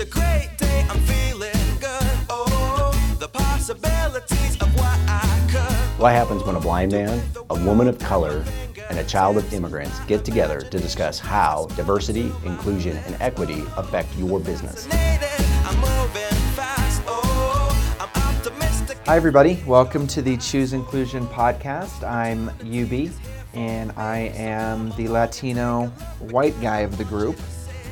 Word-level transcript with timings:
It's 0.00 0.16
a 0.16 0.18
great 0.18 0.48
day, 0.56 0.86
I'm 0.88 0.98
feeling 1.00 1.52
good. 1.78 2.26
Oh, 2.30 3.16
the 3.18 3.28
possibilities 3.28 4.56
of 4.62 4.74
what 4.76 4.98
I 5.06 5.46
could. 5.52 6.00
What 6.00 6.14
happens 6.14 6.42
when 6.42 6.56
a 6.56 6.60
blind 6.60 6.92
man, 6.92 7.22
a 7.50 7.64
woman 7.66 7.86
of 7.86 7.98
color, 7.98 8.42
and 8.88 8.98
a 8.98 9.04
child 9.04 9.36
of 9.36 9.52
immigrants 9.52 10.00
get 10.06 10.24
together 10.24 10.62
to 10.62 10.78
discuss 10.78 11.18
how 11.18 11.66
diversity, 11.76 12.32
inclusion, 12.46 12.96
and 12.96 13.14
equity 13.20 13.62
affect 13.76 14.16
your 14.16 14.40
business? 14.40 14.88
I'm 14.90 15.76
moving 15.76 16.38
fast. 16.56 17.02
Oh, 17.06 17.98
I'm 18.00 18.22
optimistic. 18.22 18.96
Hi, 19.04 19.16
everybody. 19.16 19.62
Welcome 19.66 20.06
to 20.06 20.22
the 20.22 20.38
Choose 20.38 20.72
Inclusion 20.72 21.26
podcast. 21.26 22.08
I'm 22.08 22.48
UB, 22.60 23.12
and 23.52 23.92
I 23.98 24.32
am 24.34 24.92
the 24.96 25.08
Latino 25.08 25.88
white 26.30 26.58
guy 26.62 26.78
of 26.78 26.96
the 26.96 27.04
group. 27.04 27.38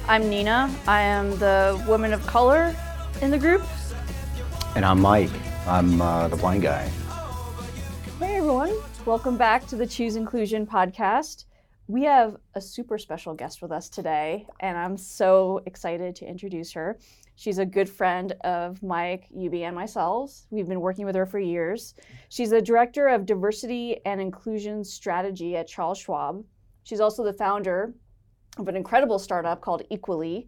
I'm 0.09 0.31
Nina. 0.31 0.75
I 0.87 1.03
am 1.03 1.39
the 1.39 1.85
woman 1.87 2.15
of 2.15 2.27
color 2.27 2.75
in 3.21 3.31
the 3.31 3.37
group. 3.39 3.63
And 4.75 4.83
I'm 4.83 5.03
Mike. 5.03 5.29
I'm 5.67 6.01
uh, 6.01 6.29
the 6.29 6.37
blind 6.37 6.63
guy. 6.63 6.91
Hey 8.19 8.37
everyone, 8.37 8.75
welcome 9.05 9.37
back 9.37 9.67
to 9.67 9.77
the 9.77 9.87
Choose 9.87 10.17
Inclusion 10.17 10.67
podcast. 10.67 11.45
We 11.89 12.05
have 12.05 12.39
a 12.55 12.61
super 12.61 12.97
special 12.97 13.35
guest 13.35 13.61
with 13.61 13.71
us 13.71 13.91
today, 13.91 14.47
and 14.61 14.79
I'm 14.79 14.97
so 14.97 15.61
excited 15.67 16.17
to 16.17 16.27
introduce 16.27 16.73
her. 16.73 16.99
She's 17.37 17.59
a 17.59 17.67
good 17.67 17.89
friend 17.89 18.33
of 18.45 18.83
Mike, 18.83 19.27
UB, 19.39 19.57
and 19.57 19.77
myself. 19.77 20.41
We've 20.49 20.67
been 20.67 20.81
working 20.81 21.05
with 21.05 21.17
her 21.17 21.27
for 21.27 21.39
years. 21.39 21.93
She's 22.31 22.49
the 22.49 22.63
director 22.63 23.09
of 23.09 23.27
diversity 23.27 23.99
and 24.07 24.23
inclusion 24.23 24.85
strategy 24.85 25.55
at 25.55 25.69
Charles 25.69 25.99
Schwab. 25.99 26.43
She's 26.85 27.01
also 27.01 27.23
the 27.23 27.35
founder 27.35 27.93
of 28.59 28.69
an 28.69 28.77
incredible 28.77 29.19
startup 29.19 29.61
called 29.61 29.83
Equili 29.91 30.47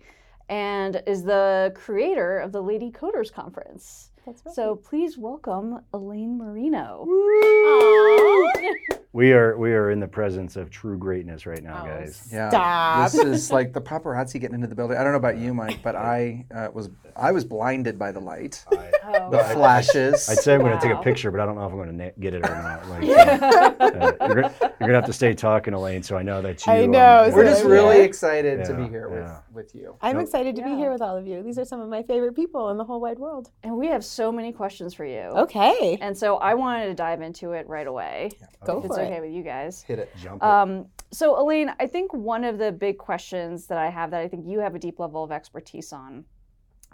and 0.49 1.03
is 1.07 1.23
the 1.23 1.73
creator 1.75 2.39
of 2.39 2.53
the 2.53 2.61
Lady 2.63 2.91
Coders 2.91 3.33
Conference. 3.33 4.11
That's 4.27 4.45
right. 4.45 4.55
So 4.55 4.77
please 4.77 5.17
welcome 5.17 5.81
Elaine 5.93 6.37
Marino. 6.39 7.07
We 9.13 9.33
are 9.33 9.59
we 9.59 9.73
are 9.73 9.91
in 9.91 9.99
the 9.99 10.07
presence 10.07 10.55
of 10.55 10.71
true 10.71 10.97
greatness 10.97 11.45
right 11.45 11.63
now, 11.65 11.83
Oh, 11.83 11.87
guys. 11.87 12.29
Yeah, 12.33 12.49
Stop. 12.49 13.11
this 13.11 13.21
is 13.25 13.51
like 13.51 13.73
the 13.73 13.81
paparazzi 13.81 14.41
getting 14.41 14.55
into 14.55 14.69
the 14.69 14.77
building. 14.77 14.97
I 14.99 15.03
don't 15.03 15.11
know 15.11 15.19
about 15.19 15.37
you, 15.37 15.53
Mike, 15.53 15.83
but 15.83 15.97
I 15.97 16.47
uh, 16.55 16.69
was 16.73 16.91
I 17.17 17.33
was 17.33 17.45
blinded 17.45 17.99
by 17.99 18.13
the 18.13 18.21
light, 18.21 18.65
Oh. 18.73 19.29
the 19.33 19.39
flashes. 19.53 20.29
I'd 20.29 20.39
say 20.39 20.55
I'm 20.55 20.61
going 20.61 20.79
to 20.79 20.81
take 20.81 20.97
a 20.97 21.03
picture, 21.03 21.33
but 21.33 21.41
I 21.41 21.47
don't 21.47 21.57
know 21.57 21.67
if 21.67 21.73
I'm 21.73 21.79
going 21.79 21.89
to 21.99 22.05
na- 22.05 22.11
get 22.21 22.35
it 22.35 22.49
or 22.49 22.55
not. 22.55 22.89
Like, 22.89 23.03
uh, 23.03 24.27
you're, 24.29 24.43
gonna, 24.43 24.55
you're 24.81 24.89
gonna 24.89 24.99
have 24.99 25.07
to 25.07 25.13
stay 25.13 25.35
talking, 25.35 25.75
Elaine, 25.75 26.03
so 26.03 26.17
I 26.17 26.23
know 26.23 26.41
that 26.41 26.67
you. 26.67 26.73
I 26.73 26.87
know, 26.87 27.25
um, 27.27 27.33
We're 27.33 27.45
just 27.45 27.65
Yeah. 27.65 27.71
really 27.71 28.01
excited 28.01 28.65
to 28.65 28.75
be 28.75 28.89
here 28.89 29.09
with, 29.11 29.21
yeah. 29.21 29.41
with 29.53 29.75
you. 29.75 29.97
I'm 30.01 30.17
Nope. 30.17 30.23
excited 30.25 30.57
to 30.57 30.63
be 30.63 30.71
here 30.75 30.91
with 30.91 31.03
all 31.03 31.17
of 31.17 31.27
you. 31.27 31.43
These 31.43 31.59
are 31.59 31.67
some 31.67 31.81
of 31.81 31.89
my 31.91 32.03
favorite 32.03 32.35
people 32.35 32.71
in 32.71 32.79
the 32.79 32.85
whole 32.85 32.99
wide 33.01 33.19
world. 33.19 33.51
And 33.63 33.77
we 33.77 33.89
have 33.89 34.03
so 34.05 34.33
many 34.33 34.53
questions 34.53 34.95
for 34.95 35.05
you. 35.05 35.21
Okay. 35.21 35.99
And 36.01 36.17
so 36.17 36.39
I 36.39 36.55
wanted 36.55 36.87
to 36.87 36.95
dive 36.95 37.21
into 37.21 37.53
it 37.53 37.69
right 37.69 37.87
away. 37.87 38.31
Go 38.65 38.79
if 38.79 38.87
it's 38.87 38.97
for 38.97 39.03
okay 39.03 39.17
it. 39.17 39.21
with 39.21 39.33
you 39.33 39.43
guys. 39.43 39.83
Hit 39.83 39.99
it. 39.99 40.11
Jump 40.17 40.43
it. 40.43 40.47
Um, 40.47 40.87
so 41.11 41.39
Elaine, 41.39 41.73
I 41.79 41.87
think 41.87 42.15
one 42.15 42.45
of 42.45 42.57
the 42.57 42.73
big 42.73 42.97
questions 42.97 43.67
that 43.67 43.77
I 43.77 43.91
have 43.91 44.11
that 44.13 44.23
I 44.23 44.29
think 44.29 44.47
you 44.47 44.61
have 44.61 44.75
a 44.75 44.79
deep 44.79 44.99
level 44.99 45.23
of 45.23 45.31
expertise 45.31 45.93
on 45.93 46.25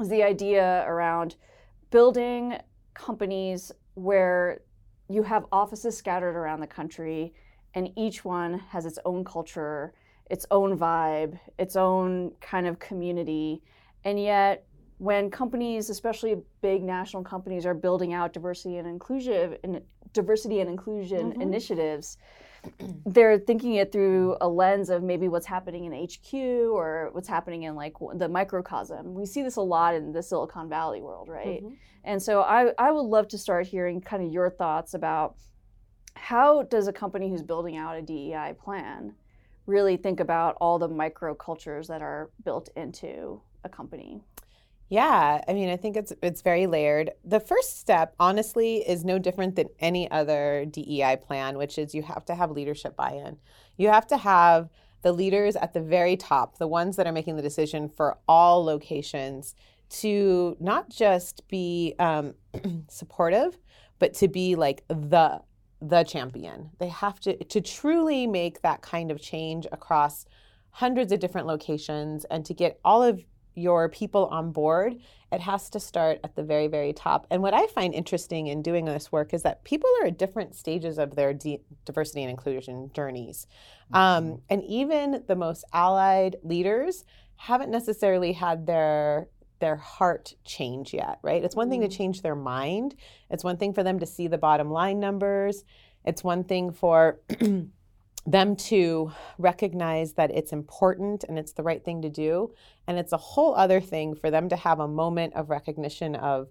is 0.01 0.09
the 0.09 0.25
idea 0.25 0.85
around 0.89 1.37
building 1.91 2.59
companies 2.95 3.71
where 3.95 4.63
you 5.09 5.23
have 5.23 5.47
offices 5.53 5.97
scattered 5.97 6.35
around 6.35 6.59
the 6.61 6.67
country 6.67 7.33
and 7.77 7.91
each 7.95 8.25
one 8.25 8.59
has 8.71 8.87
its 8.87 8.99
own 9.05 9.23
culture, 9.23 9.93
its 10.31 10.47
own 10.51 10.77
vibe, 10.77 11.39
its 11.59 11.77
own 11.77 12.33
kind 12.41 12.67
of 12.67 12.79
community. 12.79 13.63
And 14.03 14.19
yet 14.19 14.67
when 14.99 15.31
companies, 15.31 15.91
especially 15.91 16.37
big 16.63 16.83
national 16.83 17.23
companies, 17.23 17.67
are 17.67 17.75
building 17.75 18.15
out 18.15 18.33
diversity 18.33 18.79
and 18.79 18.89
inclusive 18.89 19.59
and 19.63 19.83
diversity 20.15 20.61
and 20.61 20.71
inclusion 20.71 21.33
Mhm. 21.33 21.43
initiatives, 21.43 22.17
they're 23.05 23.39
thinking 23.39 23.75
it 23.75 23.93
through 23.93 24.39
a 24.41 24.49
lens 24.49 24.89
of 24.89 25.03
maybe 25.03 25.29
what's 25.29 25.47
happening 25.47 25.85
in 25.85 25.93
HQ 25.93 26.35
or 26.73 27.11
what's 27.13 27.29
happening 27.29 27.65
in 27.65 27.75
like 27.77 27.93
the 28.15 28.29
microcosm. 28.29 29.15
We 29.15 29.27
see 29.27 29.43
this 29.43 29.57
a 29.57 29.61
lot 29.61 29.95
in 29.95 30.13
the 30.13 30.23
Silicon 30.23 30.69
Valley 30.71 31.03
world, 31.03 31.29
right? 31.29 31.63
Mhm. 31.63 31.77
And 32.05 32.23
so 32.23 32.41
I, 32.41 32.73
I 32.79 32.91
would 32.91 33.03
love 33.03 33.29
to 33.29 33.39
start 33.39 33.67
hearing 33.67 34.01
kind 34.01 34.25
of 34.25 34.33
your 34.33 34.49
thoughts 34.49 34.95
about 34.95 35.37
how 36.17 36.63
does 36.65 36.89
a 36.89 36.93
company 36.93 37.31
who's 37.31 37.43
building 37.43 37.77
out 37.77 37.97
a 37.97 38.03
DEI 38.03 38.55
plan 38.63 39.15
really 39.67 39.97
think 39.97 40.21
about 40.21 40.57
all 40.61 40.79
the 40.79 40.89
microcultures 40.89 41.87
that 41.89 42.03
are 42.03 42.31
built 42.45 42.69
into 42.77 43.41
a 43.65 43.69
company? 43.69 44.21
Yeah, 44.89 45.43
I 45.49 45.53
mean, 45.53 45.69
I 45.69 45.77
think 45.77 45.97
it's 45.97 46.13
it's 46.23 46.43
very 46.43 46.67
layered. 46.69 47.11
The 47.25 47.41
first 47.41 47.81
step, 47.81 48.15
honestly, 48.21 48.89
is 48.89 49.05
no 49.05 49.19
different 49.19 49.57
than 49.57 49.69
any 49.81 50.09
other 50.11 50.65
DEI 50.71 51.19
plan, 51.27 51.59
which 51.59 51.77
is 51.77 51.95
you 51.95 52.03
have 52.03 52.25
to 52.27 52.37
have 52.37 52.53
leadership 52.53 52.97
buy-in. 52.97 53.37
You 53.77 53.89
have 53.89 54.07
to 54.09 54.17
have 54.17 54.69
the 55.03 55.13
leaders 55.13 55.57
at 55.57 55.73
the 55.73 55.81
very 55.81 56.17
top, 56.17 56.59
the 56.59 56.69
ones 56.69 56.97
that 56.97 57.07
are 57.07 57.13
making 57.13 57.37
the 57.37 57.43
decision 57.43 57.89
for 57.89 58.19
all 58.29 58.65
locations, 58.65 59.57
to 59.89 60.57
not 60.61 60.89
just 60.89 61.47
be 61.49 61.95
um, 61.99 62.35
supportive, 62.89 63.59
but 63.99 64.15
to 64.15 64.29
be 64.29 64.55
like 64.55 64.85
the 64.89 65.41
the 65.81 66.05
champion. 66.05 66.71
They 66.79 66.89
have 66.89 67.21
to 67.21 67.37
to 67.45 67.61
truly 67.61 68.27
make 68.27 68.63
that 68.63 68.83
kind 68.83 69.11
of 69.11 69.21
change 69.21 69.67
across 69.73 70.27
hundreds 70.71 71.13
of 71.13 71.21
different 71.21 71.47
locations 71.47 72.25
and 72.27 72.45
to 72.45 72.55
get 72.55 72.79
all 72.85 73.03
of 73.03 73.23
your 73.57 73.89
people 73.89 74.27
on 74.27 74.53
board, 74.53 74.97
it 75.33 75.41
has 75.41 75.71
to 75.71 75.81
start 75.81 76.21
at 76.23 76.37
the 76.37 76.43
very, 76.43 76.69
very 76.69 76.93
top. 76.93 77.27
And 77.31 77.43
what 77.43 77.55
I 77.55 77.67
find 77.69 77.95
interesting 77.95 78.47
in 78.47 78.63
doing 78.63 78.85
this 78.85 79.11
work 79.11 79.33
is 79.33 79.43
that 79.43 79.65
people 79.65 79.89
are 80.01 80.09
at 80.09 80.19
different 80.19 80.55
stages 80.55 80.99
of 80.99 81.17
their 81.17 81.33
di- 81.33 81.63
diversity 81.87 82.23
and 82.23 82.31
inclusion 82.31 82.91
journeys. 82.93 83.47
Um, 83.93 84.43
and 84.51 84.63
even 84.65 85.25
the 85.27 85.37
most 85.37 85.65
allied 85.73 86.37
leaders 86.43 87.05
haven't 87.37 87.71
necessarily 87.71 88.33
had 88.33 88.67
their 88.67 89.29
their 89.59 89.77
heart 89.77 90.35
change 90.45 90.93
yet, 90.93 91.19
right? 91.23 91.43
It's 91.43 91.57
one 91.57 91.71
thing 91.71 91.81
to 91.81 91.89
change 91.89 92.23
their 92.23 92.35
mind. 92.35 92.95
It's 93.31 93.45
one 93.45 93.57
thing 93.57 93.73
for 93.73 93.83
them 93.83 93.99
to 94.01 94.07
see 94.07 94.29
the 94.29 94.39
bottom 94.39 94.71
line 94.71 95.01
numbers. 95.01 95.65
It's 96.05 96.23
one 96.23 96.45
thing 96.45 96.73
for 96.73 97.21
them 98.27 98.57
to 98.57 99.13
recognize 99.39 100.15
that 100.15 100.31
it's 100.31 100.53
important 100.53 101.25
and 101.25 101.39
it's 101.39 101.53
the 101.53 101.63
right 101.63 101.85
thing 101.85 102.03
to 102.03 102.11
do. 102.11 102.53
And 102.87 102.99
it's 102.99 103.13
a 103.13 103.19
whole 103.19 103.55
other 103.55 103.81
thing 103.81 104.15
for 104.15 104.31
them 104.31 104.49
to 104.49 104.57
have 104.57 104.81
a 104.81 104.89
moment 104.89 105.35
of 105.35 105.51
recognition 105.51 106.15
of, 106.17 106.49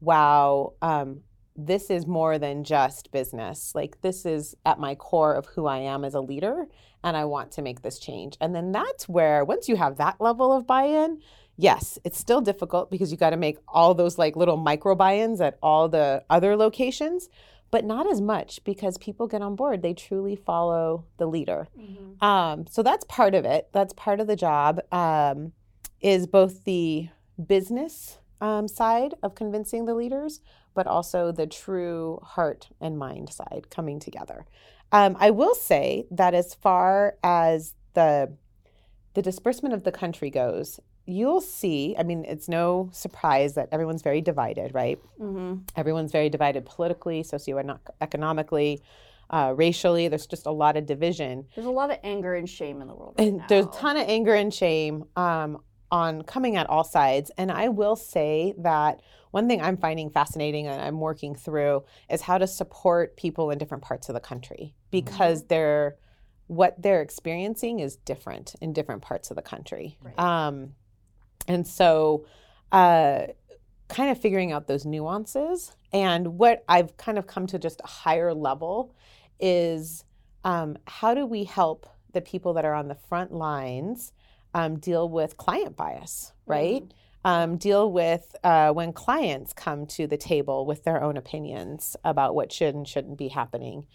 wow, 0.00 0.74
um, 0.82 1.20
this 1.56 1.88
is 1.88 2.06
more 2.06 2.38
than 2.38 2.64
just 2.64 3.12
business. 3.12 3.72
Like, 3.74 4.00
this 4.00 4.26
is 4.26 4.56
at 4.66 4.80
my 4.80 4.94
core 4.94 5.34
of 5.34 5.46
who 5.46 5.66
I 5.66 5.78
am 5.78 6.04
as 6.04 6.14
a 6.14 6.20
leader, 6.20 6.66
and 7.04 7.16
I 7.16 7.26
want 7.26 7.52
to 7.52 7.62
make 7.62 7.82
this 7.82 7.98
change. 7.98 8.36
And 8.40 8.54
then 8.54 8.72
that's 8.72 9.08
where, 9.08 9.44
once 9.44 9.68
you 9.68 9.76
have 9.76 9.96
that 9.98 10.20
level 10.20 10.52
of 10.52 10.66
buy 10.66 10.84
in, 10.84 11.20
yes, 11.56 11.98
it's 12.04 12.18
still 12.18 12.40
difficult 12.40 12.90
because 12.90 13.10
you 13.10 13.16
got 13.16 13.30
to 13.30 13.36
make 13.36 13.58
all 13.68 13.94
those 13.94 14.18
like 14.18 14.36
little 14.36 14.56
micro 14.56 14.94
buy 14.94 15.16
ins 15.18 15.40
at 15.40 15.58
all 15.62 15.88
the 15.88 16.24
other 16.30 16.56
locations 16.56 17.28
but 17.74 17.84
not 17.84 18.08
as 18.08 18.20
much 18.20 18.62
because 18.62 18.96
people 18.98 19.26
get 19.26 19.42
on 19.42 19.56
board. 19.56 19.82
They 19.82 19.94
truly 19.94 20.36
follow 20.36 21.06
the 21.16 21.26
leader. 21.26 21.66
Um, 22.20 22.68
so 22.68 22.84
that's 22.84 23.04
part 23.06 23.34
of 23.34 23.44
it. 23.44 23.68
That's 23.72 23.92
part 23.94 24.20
of 24.20 24.28
the 24.28 24.36
job. 24.36 24.80
Um, 24.92 25.50
is 26.00 26.28
both 26.28 26.62
the 26.62 27.08
business 27.44 28.18
um, 28.40 28.68
side 28.68 29.14
of 29.24 29.34
convincing 29.34 29.86
the 29.86 29.94
leaders, 29.94 30.40
but 30.74 30.86
also 30.86 31.32
the 31.32 31.48
true 31.48 32.20
heart 32.22 32.68
and 32.80 32.96
mind 32.96 33.32
side 33.32 33.66
coming 33.70 33.98
together. 33.98 34.46
Um, 34.92 35.16
I 35.18 35.30
will 35.30 35.56
say 35.56 36.06
that 36.12 36.32
as 36.32 36.54
far 36.54 37.16
as 37.24 37.74
the 37.94 38.36
the 39.14 39.22
disbursement 39.22 39.74
of 39.74 39.82
the 39.82 39.90
country 39.90 40.30
goes, 40.30 40.78
you'll 41.06 41.40
see. 41.40 41.94
I 41.98 42.02
mean, 42.02 42.24
it's 42.26 42.48
no 42.48 42.88
surprise 42.92 43.54
that 43.54 43.68
everyone's 43.72 44.02
very 44.02 44.20
divided, 44.20 44.74
right? 44.74 44.98
Mm-hmm. 45.20 45.62
Everyone's 45.76 46.12
very 46.12 46.28
divided 46.30 46.64
politically, 46.64 47.22
socioeconomically, 47.22 48.80
uh, 49.30 49.52
racially. 49.56 50.08
There's 50.08 50.26
just 50.26 50.46
a 50.46 50.50
lot 50.50 50.76
of 50.76 50.86
division. 50.86 51.46
There's 51.54 51.66
a 51.66 51.70
lot 51.70 51.90
of 51.90 51.98
anger 52.02 52.34
and 52.34 52.48
shame 52.48 52.80
in 52.80 52.88
the 52.88 52.94
world. 52.94 53.14
Right 53.18 53.28
And 53.28 53.36
now. 53.38 53.46
there's 53.48 53.66
a 53.66 53.70
ton 53.70 53.96
of 53.96 54.08
anger 54.08 54.34
and 54.34 54.52
shame 54.52 55.04
um, 55.16 55.58
on 55.90 56.22
coming 56.22 56.56
at 56.56 56.68
all 56.68 56.84
sides. 56.84 57.30
And 57.36 57.52
I 57.52 57.68
will 57.68 57.96
say 57.96 58.54
that 58.58 59.00
one 59.30 59.48
thing 59.48 59.60
I'm 59.60 59.76
finding 59.76 60.10
fascinating 60.10 60.68
and 60.68 60.80
I'm 60.80 61.00
working 61.00 61.34
through 61.34 61.84
is 62.10 62.22
how 62.22 62.38
to 62.38 62.46
support 62.46 63.16
people 63.16 63.50
in 63.50 63.58
different 63.58 63.82
parts 63.82 64.08
of 64.08 64.14
the 64.14 64.20
country 64.20 64.74
because 64.90 65.44
they're 65.46 65.96
what 66.46 66.80
they're 66.80 67.00
experiencing 67.00 67.80
is 67.80 67.96
different 67.96 68.54
in 68.60 68.72
different 68.72 69.00
parts 69.02 69.30
of 69.30 69.36
the 69.36 69.42
country. 69.42 69.96
Right. 70.02 70.18
Um, 70.18 70.74
and 71.48 71.66
so, 71.66 72.26
uh, 72.72 73.26
kind 73.88 74.10
of 74.10 74.20
figuring 74.20 74.52
out 74.52 74.66
those 74.66 74.84
nuances. 74.84 75.72
And 75.92 76.38
what 76.38 76.64
I've 76.68 76.96
kind 76.96 77.18
of 77.18 77.26
come 77.26 77.46
to 77.48 77.58
just 77.58 77.80
a 77.84 77.86
higher 77.86 78.34
level 78.34 78.94
is 79.38 80.04
um, 80.42 80.76
how 80.86 81.14
do 81.14 81.26
we 81.26 81.44
help 81.44 81.86
the 82.12 82.20
people 82.20 82.54
that 82.54 82.64
are 82.64 82.74
on 82.74 82.88
the 82.88 82.94
front 82.94 83.32
lines 83.32 84.12
um, 84.54 84.78
deal 84.78 85.08
with 85.08 85.36
client 85.36 85.76
bias, 85.76 86.32
right? 86.46 86.84
um, 87.24 87.56
deal 87.56 87.90
with 87.90 88.36
uh, 88.44 88.70
when 88.70 88.92
clients 88.92 89.52
come 89.52 89.86
to 89.86 90.06
the 90.06 90.16
table 90.16 90.66
with 90.66 90.84
their 90.84 91.02
own 91.02 91.16
opinions 91.16 91.96
about 92.04 92.34
what 92.34 92.52
should 92.52 92.74
and 92.74 92.86
shouldn't 92.86 93.16
be 93.16 93.28
happening. 93.28 93.86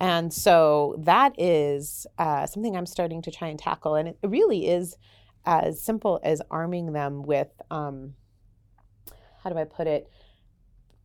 And 0.00 0.32
so 0.32 0.96
that 0.98 1.34
is 1.38 2.06
uh, 2.18 2.46
something 2.46 2.76
I'm 2.76 2.86
starting 2.86 3.20
to 3.22 3.30
try 3.30 3.48
and 3.48 3.58
tackle. 3.58 3.94
And 3.94 4.08
it 4.08 4.18
really 4.22 4.68
is 4.68 4.96
as 5.44 5.80
simple 5.80 6.20
as 6.22 6.42
arming 6.50 6.92
them 6.92 7.22
with, 7.22 7.48
um, 7.70 8.14
how 9.42 9.50
do 9.50 9.58
I 9.58 9.64
put 9.64 9.86
it? 9.86 10.08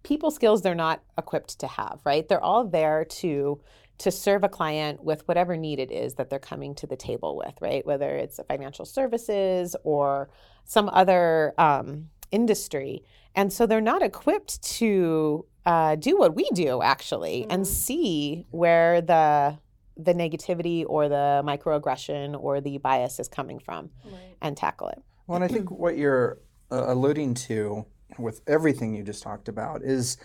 People 0.03 0.31
skills 0.31 0.61
they're 0.61 0.75
not 0.75 1.01
equipped 1.17 1.59
to 1.59 1.67
have, 1.67 2.01
right? 2.03 2.27
They're 2.27 2.43
all 2.43 2.65
there 2.65 3.05
to 3.05 3.61
to 3.99 4.11
serve 4.11 4.43
a 4.43 4.49
client 4.49 5.03
with 5.03 5.25
whatever 5.27 5.55
need 5.55 5.79
it 5.79 5.91
is 5.91 6.15
that 6.15 6.29
they're 6.29 6.39
coming 6.39 6.73
to 6.75 6.87
the 6.87 6.95
table 6.95 7.37
with, 7.37 7.53
right? 7.61 7.85
Whether 7.85 8.09
it's 8.15 8.39
financial 8.49 8.85
services 8.85 9.75
or 9.83 10.29
some 10.65 10.89
other 10.89 11.53
um, 11.57 12.09
industry. 12.31 13.03
And 13.35 13.53
so 13.53 13.65
they're 13.65 13.81
not 13.81 14.01
equipped 14.01 14.61
to 14.79 15.45
uh, 15.65 15.95
do 15.95 16.17
what 16.17 16.35
we 16.35 16.49
do 16.53 16.81
actually 16.81 17.45
and 17.49 17.67
see 17.67 18.45
where 18.51 18.99
the 18.99 19.57
the 19.97 20.13
negativity 20.13 20.85
or 20.87 21.07
the 21.07 21.41
microaggression 21.45 22.39
or 22.39 22.61
the 22.61 22.77
bias 22.79 23.19
is 23.19 23.27
coming 23.27 23.59
from 23.59 23.89
and 24.41 24.57
tackle 24.57 24.89
it. 24.89 25.01
Well, 25.27 25.35
and 25.35 25.45
I 25.45 25.47
think 25.47 25.71
what 25.71 25.97
you're 25.97 26.39
uh, 26.71 26.85
alluding 26.87 27.35
to 27.35 27.85
with 28.17 28.41
everything 28.47 28.93
you 28.93 29.03
just 29.03 29.23
talked 29.23 29.47
about 29.47 29.83
is 29.83 30.17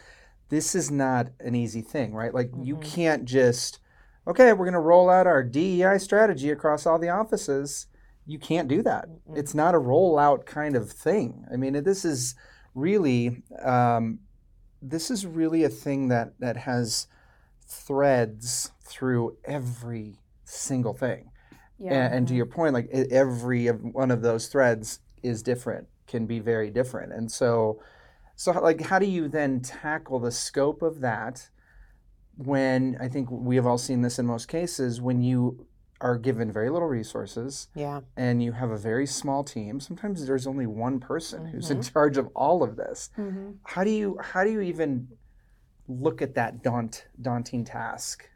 this 0.49 0.75
is 0.75 0.91
not 0.91 1.29
an 1.41 1.55
easy 1.55 1.82
thing, 1.82 2.15
right? 2.15 2.32
Like 2.32 2.50
you 2.62 2.76
can't 2.76 3.25
just, 3.25 3.81
okay, 4.26 4.53
we're 4.53 4.65
going 4.65 4.73
to 4.73 4.81
roll 4.81 5.11
out 5.11 5.26
our 5.26 5.43
DEI 5.43 5.99
strategy 5.99 6.50
across 6.50 6.87
all 6.87 6.99
the 6.99 7.11
offices. 7.11 7.87
You 8.26 8.38
can't 8.38 8.69
do 8.69 8.82
that. 8.82 9.06
It's 9.35 9.55
not 9.55 9.75
a 9.75 9.79
rollout 9.81 10.47
kind 10.47 10.76
of 10.76 10.91
thing. 10.91 11.44
I 11.53 11.56
mean, 11.56 11.82
this 11.82 12.05
is 12.05 12.35
really, 12.75 13.43
um, 13.62 14.21
this 14.81 15.11
is 15.11 15.26
really 15.26 15.64
a 15.64 15.69
thing 15.69 16.09
that 16.09 16.38
that 16.38 16.56
has 16.56 17.09
threads 17.67 18.71
through 19.03 19.37
every 19.45 20.19
single 20.45 20.93
thing. 20.93 21.31
Yeah. 21.79 21.93
And, 22.06 22.15
and 22.15 22.29
to 22.29 22.35
your 22.35 22.47
point, 22.47 22.75
like 22.75 22.89
every 22.93 23.69
one 23.69 24.11
of 24.11 24.23
those 24.23 24.49
threads 24.49 24.99
is 25.23 25.43
different, 25.43 25.87
can 26.09 26.27
be 26.27 26.41
very 26.41 26.71
different. 26.71 27.12
And 27.12 27.31
so, 27.31 27.81
so 28.35 28.50
like, 28.61 28.81
how 28.81 28.99
do 28.99 29.06
you 29.06 29.29
then 29.29 29.61
tackle 29.61 30.19
the 30.19 30.33
scope 30.33 30.83
of 30.83 31.00
that? 31.00 31.49
When 32.37 32.97
I 33.00 33.09
think 33.09 33.29
we 33.31 33.56
have 33.56 33.67
all 33.67 33.79
seen 33.79 34.03
this 34.03 34.19
in 34.19 34.27
most 34.27 34.47
cases, 34.47 35.00
when 35.00 35.23
you 35.23 35.67
are 36.00 36.17
given 36.17 36.53
very 36.53 36.71
little 36.71 36.87
resources 36.87 37.67
Yeah. 37.75 38.00
and 38.17 38.41
you 38.41 38.53
have 38.53 38.71
a 38.71 38.77
very 38.79 39.06
small 39.06 39.43
team, 39.43 39.81
sometimes 39.81 40.25
there's 40.27 40.47
only 40.47 40.67
one 40.67 41.00
person 41.00 41.47
who's 41.47 41.71
in 41.71 41.79
Mm-hmm. 41.79 41.93
charge 41.93 42.17
of 42.17 42.29
all 42.37 42.62
of 42.62 42.77
this. 42.77 43.11
Mhm. 43.19 43.56
How 43.65 43.83
do 43.83 43.91
you 43.91 44.19
how 44.23 44.45
do 44.45 44.50
you 44.53 44.61
even 44.61 45.09
look 45.89 46.23
at 46.23 46.35
that 46.35 46.62
daunt, 46.62 47.06
daunting 47.21 47.65
task 47.65 48.29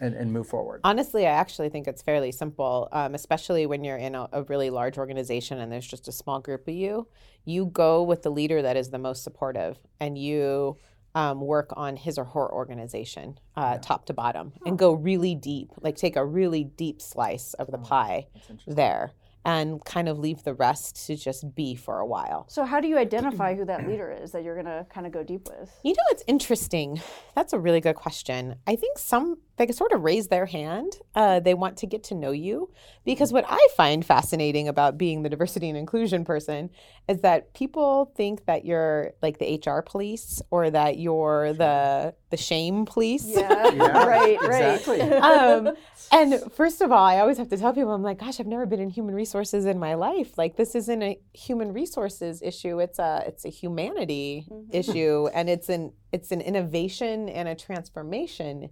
and, 0.00 0.14
and 0.14 0.32
move 0.32 0.46
forward? 0.46 0.80
Honestly, 0.84 1.26
I 1.26 1.30
actually 1.30 1.68
think 1.68 1.88
it's 1.88 2.02
fairly 2.02 2.32
simple, 2.32 2.88
um, 2.92 3.14
especially 3.14 3.66
when 3.66 3.84
you're 3.84 3.96
in 3.96 4.14
a, 4.14 4.28
a 4.32 4.42
really 4.44 4.70
large 4.70 4.98
organization 4.98 5.58
and 5.58 5.70
there's 5.70 5.86
just 5.86 6.08
a 6.08 6.12
small 6.12 6.40
group 6.40 6.68
of 6.68 6.74
you. 6.74 7.08
You 7.44 7.66
go 7.66 8.02
with 8.02 8.22
the 8.22 8.30
leader 8.30 8.62
that 8.62 8.76
is 8.76 8.90
the 8.90 8.98
most 8.98 9.24
supportive 9.24 9.78
and 10.00 10.16
you 10.18 10.76
um, 11.14 11.40
work 11.40 11.70
on 11.76 11.96
his 11.96 12.18
or 12.18 12.24
her 12.24 12.52
organization, 12.52 13.38
uh, 13.56 13.78
top 13.78 14.04
to 14.06 14.12
bottom, 14.12 14.52
and 14.66 14.78
go 14.78 14.92
really 14.92 15.34
deep, 15.34 15.70
like 15.80 15.96
take 15.96 16.16
a 16.16 16.24
really 16.24 16.64
deep 16.64 17.00
slice 17.00 17.54
of 17.54 17.70
the 17.70 17.78
pie 17.78 18.26
there 18.66 19.12
and 19.48 19.82
kind 19.86 20.10
of 20.10 20.18
leave 20.18 20.42
the 20.42 20.52
rest 20.52 21.06
to 21.06 21.16
just 21.16 21.54
be 21.54 21.74
for 21.74 22.00
a 22.00 22.06
while. 22.06 22.44
So 22.50 22.66
how 22.66 22.80
do 22.80 22.86
you 22.86 22.98
identify 22.98 23.54
who 23.54 23.64
that 23.64 23.88
leader 23.88 24.10
is 24.12 24.30
that 24.32 24.42
you're 24.42 24.54
going 24.54 24.66
to 24.66 24.84
kind 24.90 25.06
of 25.06 25.12
go 25.12 25.24
deep 25.24 25.48
with? 25.48 25.74
You 25.82 25.92
know, 25.92 26.02
it's 26.10 26.22
interesting. 26.26 27.00
That's 27.34 27.54
a 27.54 27.58
really 27.58 27.80
good 27.80 27.96
question. 27.96 28.56
I 28.66 28.76
think 28.76 28.98
some 28.98 29.38
they 29.56 29.66
sort 29.72 29.90
of 29.90 30.04
raise 30.04 30.28
their 30.28 30.46
hand. 30.46 30.92
Uh, 31.16 31.40
they 31.40 31.52
want 31.52 31.78
to 31.78 31.86
get 31.86 32.04
to 32.04 32.14
know 32.14 32.30
you 32.30 32.70
because 33.04 33.32
what 33.32 33.44
I 33.48 33.66
find 33.76 34.04
fascinating 34.04 34.68
about 34.68 34.96
being 34.96 35.22
the 35.22 35.28
diversity 35.28 35.68
and 35.68 35.76
inclusion 35.76 36.24
person 36.24 36.70
is 37.08 37.22
that 37.22 37.54
people 37.54 38.12
think 38.16 38.44
that 38.44 38.64
you're 38.64 39.14
like 39.20 39.38
the 39.38 39.60
HR 39.66 39.80
police 39.80 40.40
or 40.50 40.70
that 40.70 40.98
you're 40.98 41.54
the 41.54 42.14
the 42.30 42.36
shame 42.36 42.84
police. 42.84 43.24
Yeah, 43.26 43.48
right, 43.74 44.40
right. 44.42 44.76
exactly. 44.76 45.00
um, 45.00 45.74
and 46.12 46.52
first 46.52 46.80
of 46.80 46.92
all, 46.92 47.02
I 47.02 47.18
always 47.18 47.38
have 47.38 47.48
to 47.48 47.56
tell 47.56 47.72
people, 47.72 47.92
I'm 47.92 48.02
like, 48.02 48.18
gosh, 48.18 48.38
I've 48.38 48.46
never 48.46 48.66
been 48.66 48.80
in 48.80 48.90
human 48.90 49.14
resources 49.14 49.37
in 49.42 49.78
my 49.78 49.94
life. 49.94 50.36
Like, 50.38 50.56
this 50.56 50.74
isn't 50.74 51.02
a 51.02 51.18
human 51.32 51.72
resources 51.72 52.42
issue; 52.42 52.78
it's 52.78 52.98
a 52.98 53.24
it's 53.26 53.44
a 53.44 53.48
humanity 53.48 54.46
issue, 54.70 55.28
and 55.34 55.48
it's 55.48 55.68
an 55.68 55.92
it's 56.12 56.32
an 56.32 56.40
innovation 56.40 57.28
and 57.28 57.48
a 57.48 57.54
transformation. 57.54 58.70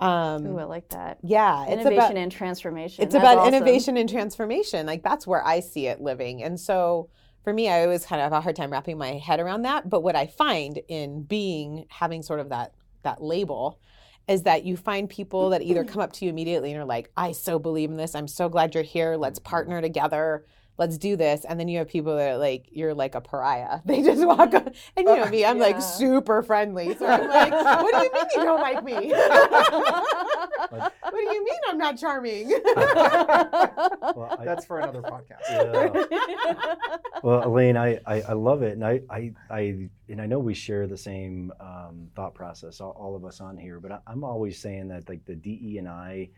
Um, 0.00 0.46
Ooh, 0.46 0.58
I 0.58 0.64
like 0.64 0.88
that. 0.88 1.18
yeah, 1.22 1.62
it's 1.62 1.72
Innovation 1.72 1.94
about 1.94 2.16
and 2.16 2.32
transformation. 2.32 3.04
it's 3.04 3.12
That's 3.12 3.22
about 3.22 3.38
awesome. 3.38 3.54
innovation 3.54 3.96
and 3.96 4.08
transformation. 4.08 4.86
Like 4.86 5.02
that's 5.02 5.26
where 5.26 5.44
I 5.46 5.60
see 5.60 5.86
it 5.86 6.00
living. 6.00 6.42
And 6.42 6.58
so 6.58 7.10
for 7.44 7.52
me, 7.52 7.68
I 7.68 7.84
always 7.84 8.04
kind 8.04 8.20
of 8.20 8.24
have 8.24 8.32
a 8.32 8.40
hard 8.40 8.56
time 8.56 8.70
wrapping 8.70 8.98
my 8.98 9.12
head 9.12 9.38
around 9.38 9.62
that. 9.62 9.88
But 9.88 10.02
what 10.02 10.16
I 10.16 10.26
find 10.26 10.80
in 10.88 11.22
being 11.22 11.86
having 11.90 12.22
sort 12.22 12.40
of 12.40 12.48
that 12.48 12.72
that 13.02 13.22
label 13.22 13.78
is 14.26 14.42
that 14.42 14.64
you 14.64 14.76
find 14.76 15.08
people 15.08 15.50
that 15.50 15.62
either 15.62 15.84
come 15.84 16.00
up 16.00 16.12
to 16.14 16.24
you 16.24 16.30
immediately 16.30 16.72
and 16.72 16.80
are 16.80 16.84
like, 16.84 17.10
I 17.16 17.32
so 17.32 17.58
believe 17.58 17.90
in 17.90 17.96
this. 17.96 18.14
I'm 18.14 18.28
so 18.28 18.48
glad 18.48 18.74
you're 18.74 18.82
here. 18.82 19.16
Let's 19.16 19.38
partner 19.38 19.80
together. 19.80 20.44
Let's 20.76 20.98
do 20.98 21.14
this. 21.16 21.44
And 21.44 21.60
then 21.60 21.68
you 21.68 21.78
have 21.78 21.88
people 21.88 22.16
that 22.16 22.32
are 22.32 22.38
like, 22.38 22.66
you're 22.72 22.94
like 22.94 23.14
a 23.14 23.20
pariah. 23.20 23.80
They 23.86 24.02
just 24.02 24.26
walk 24.26 24.54
up. 24.54 24.66
And 24.96 25.06
you 25.06 25.16
know 25.16 25.26
me, 25.26 25.44
I'm 25.44 25.58
like 25.58 25.80
super 25.80 26.42
friendly. 26.42 26.96
So 26.96 27.06
I'm 27.06 27.28
like, 27.28 27.52
what 27.52 27.92
do 27.92 27.98
you 27.98 28.12
mean 28.12 28.26
you 28.34 28.44
don't 28.44 28.60
like 28.60 28.82
me? 28.82 29.14
what 31.00 31.12
do 31.12 31.20
you 31.20 31.44
mean 31.44 31.58
I'm 31.68 31.78
not 31.78 31.98
charming? 31.98 32.50
Well, 34.16 34.36
I, 34.38 34.44
That's 34.44 34.64
for 34.64 34.78
another 34.78 35.02
podcast. 35.02 35.40
yeah. 35.48 36.74
well, 37.22 37.46
Elaine, 37.48 37.76
I, 37.76 37.98
I, 38.06 38.22
I 38.22 38.32
love 38.32 38.62
it, 38.62 38.72
and 38.72 38.84
I, 38.84 39.00
I, 39.10 39.32
I 39.50 39.88
and 40.08 40.20
I 40.20 40.26
know 40.26 40.38
we 40.38 40.54
share 40.54 40.86
the 40.86 40.96
same 40.96 41.52
um, 41.58 42.08
thought 42.14 42.34
process, 42.34 42.80
all, 42.80 42.90
all 42.90 43.16
of 43.16 43.24
us 43.24 43.40
on 43.40 43.56
here. 43.56 43.80
But 43.80 43.92
I, 43.92 43.98
I'm 44.06 44.22
always 44.22 44.58
saying 44.58 44.88
that 44.88 45.08
like 45.08 45.24
the 45.24 45.34
DE 45.34 45.78
and 45.78 45.88
I 45.88 46.28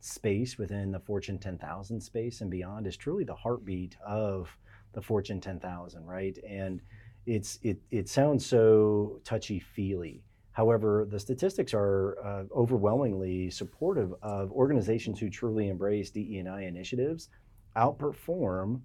space 0.00 0.58
within 0.58 0.92
the 0.92 1.00
Fortune 1.00 1.38
10,000 1.38 2.00
space 2.00 2.40
and 2.40 2.50
beyond 2.50 2.86
is 2.86 2.96
truly 2.96 3.24
the 3.24 3.34
heartbeat 3.34 3.96
of 4.06 4.56
the 4.92 5.02
Fortune 5.02 5.40
10,000, 5.40 6.06
right? 6.06 6.38
And 6.48 6.80
it's 7.26 7.58
it 7.62 7.78
it 7.90 8.08
sounds 8.08 8.46
so 8.46 9.20
touchy 9.24 9.58
feely. 9.58 10.22
However, 10.56 11.06
the 11.06 11.20
statistics 11.20 11.74
are 11.74 12.16
uh, 12.24 12.44
overwhelmingly 12.56 13.50
supportive 13.50 14.14
of 14.22 14.50
organizations 14.52 15.20
who 15.20 15.28
truly 15.28 15.68
embrace 15.68 16.08
DE&I 16.08 16.62
initiatives 16.62 17.28
outperform 17.76 18.80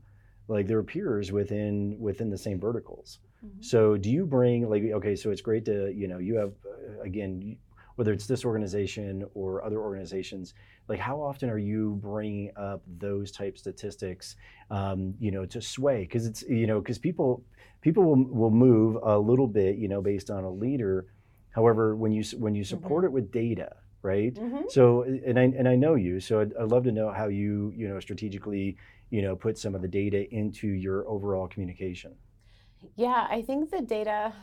like 0.50 0.68
their 0.68 0.84
peers 0.84 1.32
within 1.32 1.96
within 1.98 2.30
the 2.30 2.38
same 2.38 2.60
verticals. 2.60 3.20
So, 3.62 3.96
do 3.96 4.10
you 4.12 4.26
bring 4.26 4.70
like 4.70 4.84
okay? 4.84 5.16
So 5.16 5.32
it's 5.32 5.40
great 5.40 5.64
to 5.64 5.94
you 5.96 6.10
know 6.10 6.18
you 6.18 6.36
have 6.36 6.52
uh, 6.66 7.04
again 7.04 7.56
whether 7.96 8.12
it's 8.12 8.28
this 8.28 8.44
organization 8.44 9.24
or 9.34 9.64
other 9.64 9.80
organizations. 9.80 10.54
Like, 10.90 11.00
how 11.00 11.22
often 11.22 11.50
are 11.50 11.58
you 11.58 11.98
bringing 12.02 12.52
up 12.58 12.82
those 13.00 13.32
type 13.32 13.58
statistics? 13.58 14.36
Um, 14.70 15.14
you 15.20 15.32
know, 15.32 15.46
to 15.46 15.62
sway 15.62 16.02
because 16.02 16.26
it's 16.26 16.42
you 16.44 16.68
know 16.68 16.82
because 16.82 17.00
people 17.00 17.46
people 17.80 18.04
will 18.04 18.26
will 18.26 18.52
move 18.52 18.98
a 19.02 19.18
little 19.18 19.48
bit 19.48 19.78
you 19.78 19.88
know 19.88 20.02
based 20.02 20.30
on 20.30 20.44
a 20.44 20.52
leader. 20.52 21.06
However, 21.52 21.96
when 21.96 22.12
you 22.12 22.24
when 22.38 22.56
you 22.56 22.64
mm-hmm. 22.64 22.70
support 22.70 23.06
it 23.06 23.12
with 23.12 23.32
data, 23.32 23.76
right? 24.02 24.34
Mm-hmm. 24.34 24.64
So, 24.70 25.04
and 25.04 25.40
I 25.40 25.44
and 25.44 25.68
I 25.68 25.76
know 25.76 25.96
you, 25.96 26.20
so 26.20 26.42
I'd, 26.42 26.54
I'd 26.56 26.70
love 26.70 26.84
to 26.86 26.92
know 26.92 27.12
how 27.12 27.28
you 27.28 27.74
you 27.76 27.88
know 27.88 28.00
strategically 28.00 28.78
you 29.10 29.22
know 29.22 29.36
put 29.36 29.58
some 29.58 29.76
of 29.76 29.82
the 29.82 29.88
data 29.88 30.30
into 30.34 30.68
your 30.68 31.08
overall 31.08 31.48
communication. 31.48 32.14
Yeah, 32.96 33.28
I 33.30 33.42
think 33.42 33.70
the 33.70 33.82
data 33.82 34.34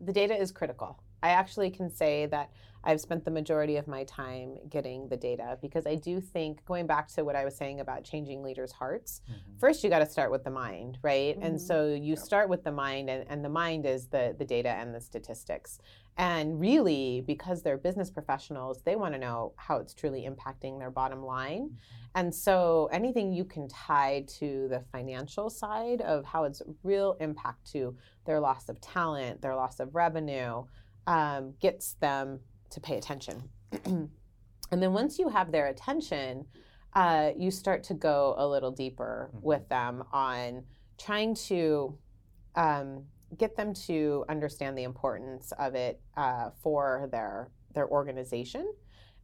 the 0.00 0.12
data 0.12 0.34
is 0.34 0.50
critical. 0.50 0.98
I 1.22 1.30
actually 1.30 1.70
can 1.70 1.90
say 1.90 2.26
that 2.26 2.50
I've 2.82 3.00
spent 3.00 3.24
the 3.24 3.30
majority 3.30 3.76
of 3.76 3.86
my 3.86 4.04
time 4.04 4.56
getting 4.68 5.08
the 5.08 5.16
data 5.16 5.58
because 5.60 5.86
I 5.86 5.96
do 5.96 6.20
think 6.20 6.64
going 6.64 6.86
back 6.86 7.08
to 7.08 7.24
what 7.24 7.36
I 7.36 7.44
was 7.44 7.54
saying 7.54 7.80
about 7.80 8.04
changing 8.04 8.42
leaders' 8.42 8.72
hearts, 8.72 9.20
mm-hmm. 9.30 9.58
first 9.58 9.84
you 9.84 9.90
got 9.90 9.98
to 9.98 10.06
start 10.06 10.30
with 10.30 10.44
the 10.44 10.50
mind, 10.50 10.98
right? 11.02 11.36
And 11.36 11.56
mm-hmm. 11.56 11.66
so 11.66 11.88
you 11.88 12.16
start 12.16 12.48
with 12.48 12.64
the 12.64 12.72
mind 12.72 13.10
and, 13.10 13.26
and 13.28 13.44
the 13.44 13.50
mind 13.50 13.84
is 13.84 14.06
the 14.06 14.34
the 14.38 14.44
data 14.44 14.70
and 14.70 14.94
the 14.94 15.00
statistics. 15.00 15.78
And 16.16 16.60
really, 16.60 17.22
because 17.26 17.62
they're 17.62 17.78
business 17.78 18.10
professionals, 18.10 18.82
they 18.82 18.96
want 18.96 19.14
to 19.14 19.20
know 19.20 19.52
how 19.56 19.76
it's 19.76 19.94
truly 19.94 20.28
impacting 20.28 20.78
their 20.78 20.90
bottom 20.90 21.22
line. 21.22 21.64
Mm-hmm. 21.64 21.96
And 22.14 22.34
so 22.34 22.88
anything 22.92 23.32
you 23.32 23.44
can 23.44 23.68
tie 23.68 24.24
to 24.38 24.68
the 24.68 24.82
financial 24.90 25.48
side 25.48 26.00
of 26.00 26.24
how 26.24 26.44
it's 26.44 26.60
real 26.82 27.16
impact 27.20 27.70
to 27.72 27.96
their 28.24 28.40
loss 28.40 28.68
of 28.68 28.80
talent, 28.80 29.42
their 29.42 29.54
loss 29.54 29.80
of 29.80 29.94
revenue, 29.94 30.64
um, 31.06 31.54
gets 31.60 31.94
them 31.94 32.40
to 32.70 32.80
pay 32.80 32.96
attention. 32.96 33.42
and 33.84 34.10
then 34.70 34.92
once 34.92 35.18
you 35.18 35.28
have 35.28 35.52
their 35.52 35.68
attention, 35.68 36.46
uh, 36.94 37.30
you 37.36 37.50
start 37.50 37.84
to 37.84 37.94
go 37.94 38.34
a 38.38 38.46
little 38.46 38.70
deeper 38.70 39.30
with 39.32 39.68
them 39.68 40.02
on 40.12 40.64
trying 40.98 41.34
to 41.34 41.96
um, 42.56 43.04
get 43.38 43.56
them 43.56 43.72
to 43.72 44.24
understand 44.28 44.76
the 44.76 44.82
importance 44.82 45.52
of 45.58 45.74
it 45.74 46.00
uh, 46.16 46.50
for 46.62 47.08
their 47.12 47.50
their 47.74 47.88
organization. 47.88 48.72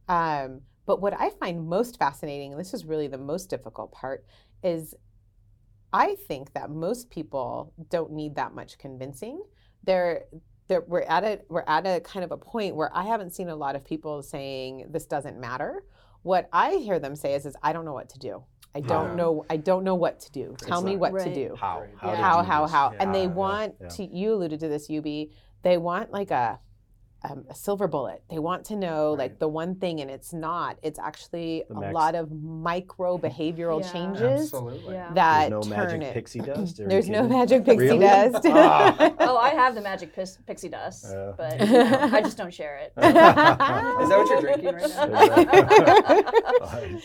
Um, 0.07 0.61
but 0.85 1.01
what 1.01 1.13
I 1.19 1.31
find 1.31 1.67
most 1.67 1.99
fascinating, 1.99 2.53
and 2.53 2.59
this 2.59 2.73
is 2.73 2.85
really 2.85 3.07
the 3.07 3.17
most 3.17 3.49
difficult 3.49 3.91
part, 3.91 4.25
is 4.63 4.95
I 5.91 6.15
think 6.27 6.53
that 6.53 6.69
most 6.69 7.09
people 7.09 7.73
don't 7.89 8.11
need 8.11 8.35
that 8.35 8.53
much 8.53 8.77
convincing. 8.77 9.43
They're, 9.83 10.25
they're, 10.67 10.83
we're 10.87 11.01
at 11.01 11.23
a 11.23 11.39
we're 11.49 11.63
at 11.67 11.85
a 11.85 11.99
kind 12.01 12.23
of 12.23 12.31
a 12.31 12.37
point 12.37 12.75
where 12.75 12.95
I 12.95 13.03
haven't 13.03 13.33
seen 13.33 13.49
a 13.49 13.55
lot 13.55 13.75
of 13.75 13.83
people 13.83 14.21
saying 14.21 14.85
this 14.89 15.05
doesn't 15.05 15.39
matter. 15.39 15.83
What 16.23 16.49
I 16.51 16.75
hear 16.75 16.99
them 16.99 17.15
say 17.15 17.33
is, 17.35 17.45
is 17.45 17.55
I 17.63 17.71
don't 17.73 17.85
know 17.85 17.93
what 17.93 18.09
to 18.09 18.19
do. 18.19 18.43
I 18.75 18.81
don't 18.81 19.09
Yeah. 19.09 19.15
know. 19.15 19.45
I 19.49 19.57
don't 19.57 19.83
know 19.83 19.95
what 19.95 20.19
to 20.21 20.31
do. 20.31 20.55
Tell 20.59 20.81
me 20.81 20.97
like- 20.97 21.13
what 21.13 21.23
to 21.23 21.33
do 21.33 21.55
How? 21.57 21.83
How? 21.97 22.11
to 22.11 22.15
how 22.17 22.41
do 22.41 22.47
how 22.47 22.61
this. 22.63 22.71
how 22.71 22.93
and 22.99 23.15
they 23.15 23.27
want 23.27 23.75
yeah. 23.79 23.87
to 23.87 24.03
you 24.05 24.33
alluded 24.33 24.59
to 24.59 24.67
this 24.67 24.89
ub 24.89 25.05
they 25.63 25.77
want 25.77 26.11
like 26.11 26.31
a 26.31 26.59
um, 27.23 27.45
a 27.49 27.55
silver 27.55 27.87
bullet 27.87 28.21
they 28.29 28.37
want 28.39 28.63
to 28.65 28.75
know 28.75 29.13
like 29.13 29.39
the 29.39 29.47
one 29.47 29.73
thing 29.75 30.01
and 30.01 30.09
it's 30.11 30.33
not 30.33 30.77
it's 30.83 30.99
actually 30.99 31.63
The 31.67 31.73
a 31.75 31.79
max- 31.79 31.93
lot 31.93 32.13
of 32.15 32.31
micro 32.31 33.17
behavioral 33.17 33.81
Yeah. 33.81 33.91
changes 33.91 34.41
Absolutely. 34.53 34.93
Yeah. 34.93 35.11
that 35.13 35.49
There's 35.49 35.67
no 35.67 35.75
turn 35.75 35.99
magic 35.99 36.01
it 36.03 36.13
pixie 36.13 36.39
dust. 36.51 36.77
There's 36.85 37.09
no 37.09 37.27
magic 37.27 37.65
pixie 37.65 37.77
Really? 37.87 37.99
dust 37.99 38.45
Ah. 38.45 39.13
oh, 39.21 39.37
I 39.37 39.49
have 39.49 39.73
the 39.75 39.81
magic 39.81 40.13
pis- 40.13 40.37
pixie 40.45 40.69
dust, 40.69 41.05
Uh. 41.07 41.33
but 41.37 41.59
you 41.67 41.67
know, 41.73 42.09
I 42.13 42.21
just 42.21 42.37
don't 42.37 42.53
share 42.53 42.77
it. 42.77 42.93
Is 42.97 43.03
that 43.03 44.07
what 44.09 44.29
you're 44.29 44.41
drinking 44.41 44.75
right 44.75 44.89
now? 44.97 45.07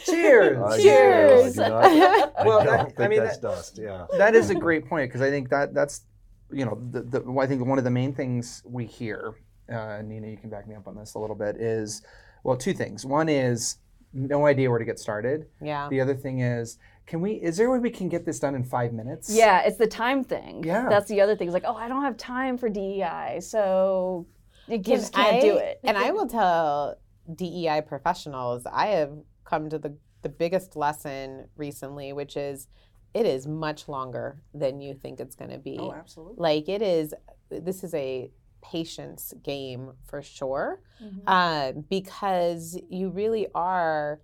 Cheers. 0.04 0.59
I 0.62 0.81
Cheers. 0.83 1.59
I 1.59 2.31
I 2.37 2.47
Well, 2.47 2.64
that- 2.64 2.92
I 2.99 3.09
mean, 3.09 3.21
that's 3.21 3.38
that- 3.38 3.42
dust. 3.49 3.78
Yeah. 3.78 4.07
that 4.19 4.35
is 4.35 4.50
a 4.50 4.54
great 4.54 4.87
point 4.88 5.09
because 5.11 5.21
I 5.23 5.31
think 5.31 5.49
that 5.50 5.73
that's 5.75 6.02
you 6.50 6.64
know 6.66 6.78
the, 6.90 7.02
the 7.02 7.38
I 7.40 7.47
think 7.47 7.64
one 7.66 7.78
of 7.78 7.85
the 7.85 7.90
main 7.90 8.12
things 8.14 8.62
we 8.66 8.85
hear, 8.85 9.35
uh, 9.71 10.02
Nina, 10.02 10.28
you 10.28 10.37
can 10.37 10.50
back 10.50 10.66
me 10.66 10.75
up 10.75 10.87
on 10.87 10.97
this 10.97 11.14
a 11.14 11.19
little 11.19 11.37
bit 11.37 11.57
is 11.57 12.02
well 12.45 12.57
two 12.57 12.73
things. 12.73 13.04
One 13.04 13.28
is 13.28 13.76
no 14.12 14.47
idea 14.47 14.69
where 14.69 14.78
to 14.78 14.85
get 14.85 14.99
started. 14.99 15.47
yeah 15.61 15.88
The 15.88 16.00
other 16.00 16.14
thing 16.14 16.40
is 16.40 16.78
can 17.07 17.21
we 17.21 17.33
is 17.33 17.57
there 17.57 17.66
a 17.66 17.71
way 17.71 17.78
we 17.78 17.90
can 17.90 18.09
get 18.09 18.25
this 18.25 18.38
done 18.38 18.54
in 18.54 18.64
five 18.64 18.92
minutes? 18.92 19.31
Yeah, 19.31 19.62
it's 19.62 19.78
the 19.78 19.87
time 19.87 20.23
thing. 20.23 20.62
Yeah. 20.64 20.88
That's 20.88 21.09
the 21.09 21.21
other 21.21 21.37
thing. 21.37 21.49
It's 21.49 21.54
like, 21.54 21.64
oh, 21.66 21.75
I 21.75 21.88
don't 21.88 22.02
have 22.02 22.16
time 22.16 22.57
for 22.57 22.69
DEI, 22.69 23.40
so 23.40 24.26
you 24.69 24.81
Can 24.81 24.97
just 24.97 25.12
can't 25.12 25.40
do 25.40 25.57
it. 25.57 25.81
And 25.85 25.99
I 25.99 26.11
will 26.12 26.26
tell 26.26 26.97
DEI 27.35 27.83
professionals, 27.87 28.66
I 28.71 28.87
have 28.88 29.12
come 29.45 29.69
to 29.71 29.78
the, 29.78 29.97
the 30.23 30.28
biggest 30.28 30.76
lesson 30.76 31.49
recently, 31.57 32.12
which 32.12 32.37
is 32.37 32.69
it 33.14 33.26
is 33.26 33.47
much 33.47 33.88
longer 33.88 34.40
than 34.54 34.81
you 34.81 34.95
think 34.95 35.21
it's 35.21 35.35
going 35.35 35.50
to 35.50 35.59
be. 35.59 35.76
Oh, 35.78 35.92
absolutely. 35.92 36.37
Like 36.38 36.69
it 36.69 36.83
is, 36.83 37.12
this 37.50 37.85
is 37.85 37.92
a 37.95 38.31
patience 38.62 39.35
game 39.42 39.92
for 40.04 40.23
sure, 40.23 40.81
Mhm. 41.02 41.23
uh, 41.26 41.73
because 41.90 42.78
you 42.88 43.11
really 43.11 43.47
are. 43.54 44.21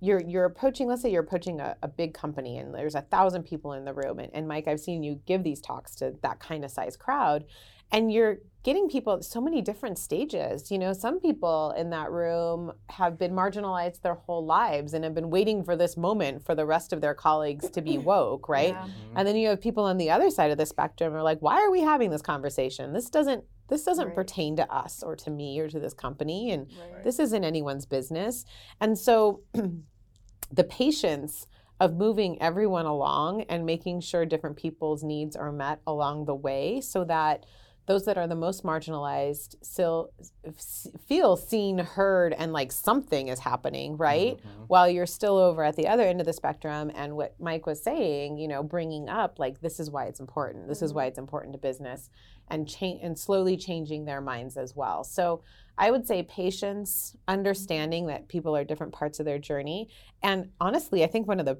You're, 0.00 0.20
you're 0.22 0.44
approaching, 0.44 0.86
let's 0.86 1.02
say 1.02 1.10
you're 1.10 1.24
approaching 1.24 1.58
a, 1.58 1.76
a 1.82 1.88
big 1.88 2.14
company 2.14 2.56
and 2.58 2.72
there's 2.72 2.94
a 2.94 3.00
thousand 3.00 3.42
people 3.42 3.72
in 3.72 3.84
the 3.84 3.92
room. 3.92 4.20
And, 4.20 4.30
and 4.32 4.46
Mike, 4.46 4.68
I've 4.68 4.78
seen 4.78 5.02
you 5.02 5.18
give 5.26 5.42
these 5.42 5.60
talks 5.60 5.96
to 5.96 6.14
that 6.22 6.38
kind 6.38 6.64
of 6.64 6.70
size 6.70 6.96
crowd 6.96 7.44
and 7.90 8.12
you're 8.12 8.38
getting 8.62 8.88
people 8.88 9.14
at 9.14 9.24
so 9.24 9.40
many 9.40 9.60
different 9.60 9.98
stages. 9.98 10.70
You 10.70 10.78
know, 10.78 10.92
some 10.92 11.18
people 11.18 11.72
in 11.76 11.90
that 11.90 12.12
room 12.12 12.74
have 12.90 13.18
been 13.18 13.32
marginalized 13.32 14.02
their 14.02 14.14
whole 14.14 14.46
lives 14.46 14.94
and 14.94 15.02
have 15.02 15.16
been 15.16 15.30
waiting 15.30 15.64
for 15.64 15.74
this 15.74 15.96
moment 15.96 16.44
for 16.46 16.54
the 16.54 16.64
rest 16.64 16.92
of 16.92 17.00
their 17.00 17.14
colleagues 17.14 17.68
to 17.70 17.82
be 17.82 17.98
woke, 18.12 18.48
right? 18.48 18.74
Yeah. 18.74 18.86
And 19.16 19.26
then 19.26 19.34
you 19.34 19.48
have 19.48 19.60
people 19.60 19.82
on 19.82 19.96
the 19.98 20.10
other 20.10 20.30
side 20.30 20.52
of 20.52 20.58
the 20.58 20.66
spectrum 20.66 21.10
who 21.10 21.18
are 21.18 21.22
like, 21.24 21.40
why 21.40 21.56
are 21.60 21.72
we 21.72 21.80
having 21.80 22.10
this 22.10 22.22
conversation? 22.22 22.92
This 22.92 23.10
doesn't 23.10 23.42
this 23.68 23.84
doesn't 23.84 24.06
Right. 24.06 24.14
pertain 24.14 24.56
to 24.56 24.72
us 24.72 25.02
or 25.02 25.14
to 25.16 25.30
me 25.30 25.58
or 25.60 25.68
to 25.68 25.78
this 25.78 25.94
company 25.94 26.50
and 26.50 26.66
Right. 26.92 27.04
this 27.04 27.18
isn't 27.18 27.44
anyone's 27.44 27.86
business. 27.86 28.44
And 28.80 28.98
so 28.98 29.42
the 30.50 30.64
patience 30.64 31.46
of 31.80 31.94
moving 31.94 32.40
everyone 32.42 32.86
along 32.86 33.42
and 33.42 33.64
making 33.64 34.00
sure 34.00 34.26
different 34.26 34.56
people's 34.56 35.04
needs 35.04 35.36
are 35.36 35.52
met 35.52 35.80
along 35.86 36.24
the 36.24 36.34
way 36.34 36.80
so 36.80 37.04
that 37.04 37.46
those 37.86 38.04
that 38.04 38.18
are 38.18 38.26
the 38.26 38.34
most 38.34 38.64
marginalized 38.64 39.54
still 39.62 40.10
feel 41.06 41.36
seen, 41.36 41.78
heard, 41.78 42.34
and 42.34 42.52
like 42.52 42.70
something 42.70 43.28
is 43.28 43.38
happening, 43.38 43.96
right? 43.96 44.36
Mm-hmm. 44.36 44.62
While 44.66 44.90
you're 44.90 45.06
still 45.06 45.38
over 45.38 45.64
at 45.64 45.74
the 45.76 45.88
other 45.88 46.02
end 46.02 46.20
of 46.20 46.26
the 46.26 46.34
spectrum, 46.34 46.90
and 46.94 47.16
what 47.16 47.34
Mike 47.40 47.64
was 47.64 47.82
saying, 47.82 48.36
you 48.36 48.46
know, 48.46 48.62
bringing 48.62 49.08
up 49.08 49.38
like 49.38 49.60
this 49.62 49.80
is 49.80 49.90
why 49.90 50.04
it's 50.04 50.20
important. 50.20 50.68
This 50.68 50.82
is 50.82 50.92
why 50.92 51.06
it's 51.06 51.18
important 51.18 51.54
to 51.54 51.58
business, 51.58 52.10
and 52.50 52.68
change 52.68 53.00
and 53.02 53.18
slowly 53.18 53.56
changing 53.56 54.04
their 54.04 54.20
minds 54.20 54.56
as 54.56 54.74
well. 54.74 55.04
So 55.04 55.42
I 55.76 55.90
would 55.90 56.06
say 56.06 56.22
patience, 56.24 57.16
understanding 57.28 58.06
that 58.06 58.28
people 58.28 58.56
are 58.56 58.64
different 58.64 58.92
parts 58.92 59.20
of 59.20 59.26
their 59.26 59.38
journey, 59.38 59.88
and 60.22 60.50
honestly, 60.60 61.04
I 61.04 61.06
think 61.06 61.26
one 61.28 61.40
of 61.40 61.46
the 61.46 61.58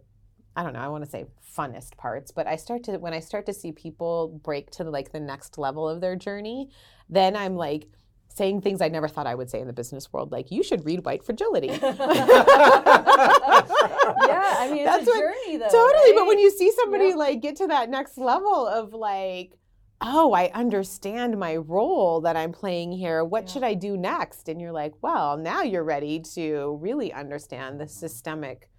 I 0.56 0.64
don't 0.64 0.72
know, 0.72 0.80
I 0.80 0.88
want 0.88 1.04
to 1.04 1.10
say 1.10 1.24
funnest 1.56 1.96
parts, 1.96 2.32
but 2.32 2.48
I 2.48 2.56
start 2.56 2.82
to 2.84 2.98
when 2.98 3.14
I 3.14 3.20
start 3.20 3.46
to 3.46 3.52
see 3.54 3.70
people 3.72 4.40
break 4.42 4.70
to 4.72 4.84
like 4.84 5.12
the 5.12 5.20
next 5.20 5.56
level 5.58 5.88
of 5.88 6.00
their 6.00 6.16
journey, 6.16 6.70
then 7.08 7.36
I'm 7.36 7.54
like 7.54 7.88
saying 8.34 8.60
things 8.60 8.80
I 8.80 8.88
never 8.88 9.08
thought 9.08 9.26
I 9.26 9.34
would 9.34 9.50
say 9.50 9.60
in 9.60 9.66
the 9.66 9.72
business 9.72 10.12
world, 10.12 10.30
like 10.32 10.50
you 10.50 10.62
should 10.62 10.84
read 10.84 11.04
White 11.04 11.24
Fragility. 11.24 11.68
yeah, 11.82 11.82
I 14.58 14.68
mean, 14.70 14.86
it's 14.86 14.96
That's 14.96 15.06
a 15.06 15.10
what- 15.10 15.20
journey, 15.20 15.56
though. 15.58 15.68
totally, 15.68 16.12
but 16.14 16.26
when 16.26 16.38
you 16.38 16.50
see 16.50 16.70
somebody 16.72 17.14
like 17.14 17.40
get 17.40 17.56
to 17.56 17.66
that 17.68 17.90
next 17.90 18.18
level 18.18 18.66
of 18.66 18.92
like, 18.92 19.52
oh, 20.00 20.32
I 20.32 20.50
understand 20.54 21.38
my 21.38 21.56
role 21.56 22.20
that 22.20 22.36
I'm 22.36 22.52
playing 22.52 22.92
here. 22.92 23.24
What 23.24 23.44
Yeah. 23.44 23.52
should 23.52 23.62
I 23.64 23.74
do 23.74 23.96
next? 23.96 24.48
And 24.48 24.60
you're 24.60 24.72
like, 24.72 24.94
well, 25.02 25.36
now 25.36 25.62
you're 25.62 25.84
ready 25.84 26.20
to 26.34 26.78
really 26.80 27.12
understand 27.12 27.80
the 27.80 27.88
systemic 27.88 28.70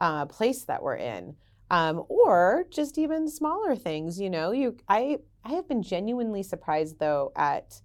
uh, 0.00 0.26
place 0.26 0.64
that 0.64 0.82
we're 0.82 0.96
in. 0.96 1.36
Um, 1.70 2.04
or 2.08 2.66
just 2.70 2.98
even 2.98 3.28
smaller 3.28 3.74
things, 3.74 4.20
you 4.20 4.30
know. 4.30 4.52
You, 4.52 4.76
I, 4.88 5.18
I 5.44 5.52
have 5.52 5.68
been 5.68 5.82
genuinely 5.82 6.42
surprised 6.42 6.98
though 6.98 7.32
at 7.36 7.80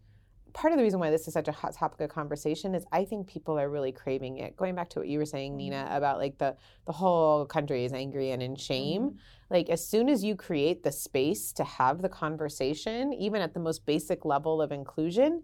part 0.54 0.74
of 0.74 0.78
the 0.78 0.84
reason 0.84 1.00
why 1.00 1.10
this 1.10 1.28
is 1.28 1.34
such 1.34 1.48
a 1.48 1.52
hot 1.52 1.74
topic 1.74 2.02
of 2.02 2.10
conversation 2.10 2.76
is 2.76 2.86
I 2.92 3.06
think 3.06 3.28
people 3.28 3.60
are 3.60 3.70
really 3.70 3.92
craving 3.92 4.38
it. 4.38 4.56
Going 4.56 4.76
back 4.76 4.90
to 4.92 5.00
what 5.00 5.08
you 5.08 5.20
were 5.20 5.26
saying, 5.26 5.56
Nina, 5.58 5.78
mm-hmm. 5.78 5.96
about 5.96 6.18
like 6.18 6.38
the 6.38 6.56
the 6.86 6.92
whole 6.92 7.46
country 7.46 7.86
is 7.86 7.94
angry 7.94 8.32
and 8.32 8.42
in 8.42 8.56
shame. 8.56 9.04
Mm-hmm. 9.04 9.18
Like 9.50 9.70
as 9.70 9.86
soon 9.86 10.10
as 10.10 10.24
you 10.24 10.36
create 10.36 10.84
the 10.84 10.92
space 10.92 11.52
to 11.54 11.64
have 11.64 12.02
the 12.02 12.10
conversation, 12.10 13.14
even 13.14 13.42
at 13.42 13.54
the 13.54 13.60
most 13.60 13.86
basic 13.86 14.26
level 14.26 14.62
of 14.62 14.72
inclusion, 14.72 15.44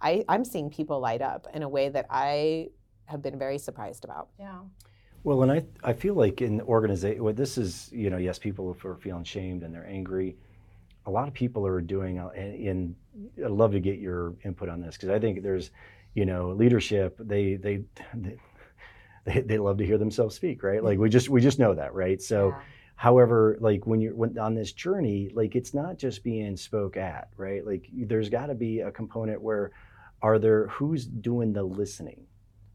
I, 0.00 0.24
I'm 0.28 0.44
seeing 0.44 0.70
people 0.70 1.00
light 1.00 1.22
up 1.22 1.46
in 1.54 1.62
a 1.62 1.68
way 1.68 1.88
that 1.88 2.06
I 2.10 2.68
have 3.06 3.22
been 3.22 3.38
very 3.38 3.58
surprised 3.58 4.04
about. 4.04 4.28
Yeah. 4.38 4.58
Well, 5.24 5.42
and 5.42 5.50
I, 5.50 5.64
I 5.82 5.92
feel 5.92 6.14
like 6.14 6.40
in 6.42 6.60
organization, 6.62 7.24
well, 7.24 7.34
this 7.34 7.58
is, 7.58 7.90
you 7.92 8.10
know, 8.10 8.16
yes, 8.16 8.38
people 8.38 8.76
are 8.84 8.94
feeling 8.96 9.24
shamed 9.24 9.62
and 9.62 9.74
they're 9.74 9.86
angry. 9.86 10.36
A 11.06 11.10
lot 11.10 11.28
of 11.28 11.34
people 11.34 11.66
are 11.66 11.80
doing, 11.80 12.18
uh, 12.18 12.28
and, 12.36 12.68
and 12.68 12.94
I'd 13.44 13.50
love 13.50 13.72
to 13.72 13.80
get 13.80 13.98
your 13.98 14.34
input 14.44 14.68
on 14.68 14.80
this 14.80 14.96
because 14.96 15.08
I 15.08 15.18
think 15.18 15.42
there's, 15.42 15.70
you 16.14 16.26
know, 16.26 16.50
leadership. 16.50 17.16
They, 17.18 17.54
they, 17.54 17.82
they, 19.24 19.40
they 19.40 19.58
love 19.58 19.78
to 19.78 19.86
hear 19.86 19.98
themselves 19.98 20.34
speak, 20.34 20.62
right? 20.62 20.82
Like 20.82 20.98
we 20.98 21.08
just, 21.08 21.28
we 21.28 21.40
just 21.40 21.58
know 21.58 21.74
that, 21.74 21.94
right? 21.94 22.20
So, 22.20 22.54
however, 22.96 23.56
like 23.60 23.86
when 23.86 24.00
you're 24.00 24.14
when, 24.14 24.38
on 24.38 24.54
this 24.54 24.72
journey, 24.72 25.30
like 25.34 25.54
it's 25.54 25.74
not 25.74 25.98
just 25.98 26.24
being 26.24 26.56
spoke 26.56 26.96
at, 26.96 27.28
right? 27.36 27.64
Like 27.64 27.88
there's 27.92 28.28
got 28.28 28.46
to 28.46 28.54
be 28.54 28.80
a 28.80 28.90
component 28.90 29.40
where, 29.40 29.72
are 30.22 30.38
there 30.38 30.68
who's 30.68 31.04
doing 31.06 31.52
the 31.52 31.62
listening? 31.62 32.26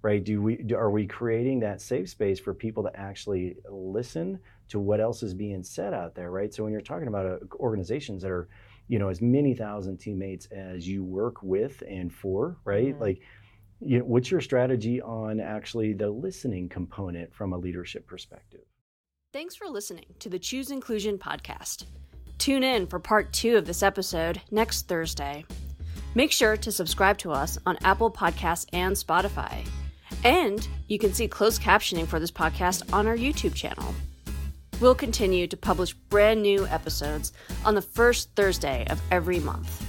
Right 0.02 0.24
do 0.24 0.42
we 0.42 0.56
do, 0.58 0.76
are 0.76 0.90
we 0.92 1.06
creating 1.06 1.60
that 1.60 1.82
safe 1.82 2.10
space 2.10 2.40
for 2.40 2.54
people 2.54 2.84
to 2.84 3.00
actually 3.00 3.56
listen 3.70 4.40
to 4.70 4.80
what 4.80 5.00
else 5.00 5.22
is 5.24 5.34
being 5.34 5.64
said 5.64 5.94
out 5.94 6.16
there 6.16 6.32
right 6.32 6.54
so 6.54 6.64
when 6.64 6.72
you're 6.72 6.82
talking 6.82 7.08
about 7.08 7.26
uh, 7.26 7.38
organizations 7.60 8.22
that 8.22 8.32
are 8.32 8.48
you 8.88 8.98
know 9.00 9.10
as 9.10 9.22
many 9.22 9.54
thousand 9.54 9.98
teammates 9.98 10.48
as 10.48 10.88
you 10.88 11.04
work 11.04 11.42
with 11.44 11.82
and 11.88 12.12
for 12.14 12.58
right 12.66 12.96
Mhm. 12.96 13.00
like 13.02 13.22
you 13.84 13.98
know, 14.00 14.06
what's 14.06 14.30
your 14.30 14.42
strategy 14.42 15.02
on 15.02 15.40
actually 15.40 15.94
the 15.94 16.10
listening 16.10 16.70
component 16.70 17.34
from 17.34 17.54
a 17.54 17.58
leadership 17.58 18.06
perspective 18.08 18.62
Thanks 19.34 19.56
for 19.56 19.68
listening 19.70 20.06
to 20.20 20.28
the 20.28 20.38
Choose 20.38 20.72
Inclusion 20.72 21.18
podcast. 21.18 21.86
Tune 22.38 22.64
in 22.66 22.86
for 22.86 23.00
part 23.00 23.32
two 23.32 23.56
of 23.56 23.66
this 23.66 23.82
episode 23.82 24.42
next 24.52 24.90
Thursday. 24.90 25.46
Make 26.16 26.34
sure 26.34 26.58
to 26.58 26.70
subscribe 26.70 27.18
to 27.20 27.32
us 27.32 27.58
on 27.66 27.78
Apple 27.86 28.12
Podcasts 28.12 28.66
and 28.74 28.94
Spotify. 28.94 29.66
And 30.24 30.68
you 30.88 31.00
can 31.00 31.14
see 31.14 31.28
closed 31.28 31.62
captioning 31.62 32.08
for 32.08 32.20
this 32.20 32.32
podcast 32.32 32.94
on 32.94 33.08
our 33.08 33.18
YouTube 33.18 33.56
channel. 33.56 33.94
We'll 34.80 34.96
continue 34.96 35.48
to 35.48 35.58
publish 35.58 35.94
brand 35.94 36.42
new 36.42 36.66
episodes 36.68 37.34
on 37.66 37.76
the 37.76 37.82
first 37.82 38.36
Thursday 38.36 38.86
of 38.90 39.02
every 39.12 39.40
month. 39.40 39.86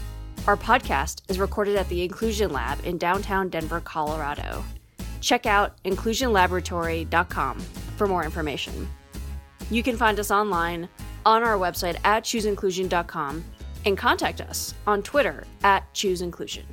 Our 0.46 0.56
podcast 0.56 1.22
is 1.30 1.38
recorded 1.38 1.76
at 1.76 1.88
the 1.88 2.02
Inclusion 2.02 2.52
Lab 2.52 2.84
in 2.84 2.98
downtown 2.98 3.48
Denver, 3.48 3.80
Colorado. 3.80 4.64
Check 5.20 5.46
out 5.46 5.82
inclusionlaboratory.com 5.84 7.60
for 7.96 8.06
more 8.06 8.24
information. 8.24 8.88
You 9.70 9.82
can 9.82 9.96
find 9.96 10.18
us 10.18 10.30
online 10.30 10.88
on 11.24 11.42
our 11.42 11.56
website 11.56 11.96
at 12.04 12.24
chooseinclusion.com 12.24 13.44
and 13.86 13.96
contact 13.96 14.40
us 14.40 14.74
on 14.86 15.02
Twitter 15.02 15.44
at 15.62 15.92
Choose 15.94 16.22
Inclusion. 16.22 16.66